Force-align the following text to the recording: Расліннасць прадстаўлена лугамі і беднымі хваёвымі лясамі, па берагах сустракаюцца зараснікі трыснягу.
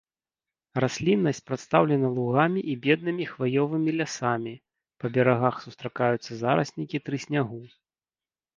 Расліннасць 0.83 1.41
прадстаўлена 1.49 2.09
лугамі 2.15 2.61
і 2.71 2.73
беднымі 2.87 3.29
хваёвымі 3.33 3.91
лясамі, 3.99 4.55
па 5.05 5.15
берагах 5.21 5.55
сустракаюцца 5.69 6.31
зараснікі 6.43 6.97
трыснягу. 7.07 7.59